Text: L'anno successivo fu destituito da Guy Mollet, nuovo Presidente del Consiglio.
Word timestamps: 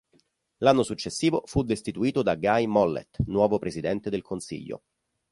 L'anno 0.63 0.81
successivo 0.81 1.43
fu 1.45 1.61
destituito 1.61 2.23
da 2.23 2.33
Guy 2.35 2.65
Mollet, 2.65 3.19
nuovo 3.27 3.59
Presidente 3.59 4.09
del 4.09 4.23
Consiglio. 4.23 4.81